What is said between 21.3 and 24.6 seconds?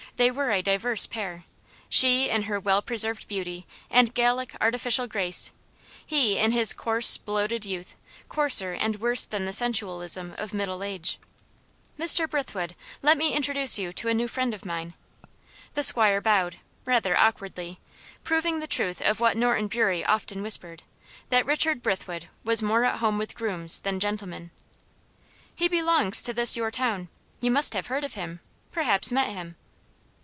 Richard Brithwood was more at home with grooms than gentlemen.